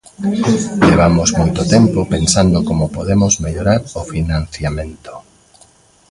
Levamos 0.87 1.29
moito 1.39 1.61
tempo 1.73 1.99
pensando 2.15 2.57
como 2.69 2.93
podemos 2.97 3.33
mellorar 3.45 3.81
o 3.99 4.01
financiamento. 4.13 5.13